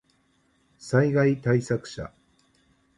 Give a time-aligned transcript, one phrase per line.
[0.79, 2.11] 災害対策車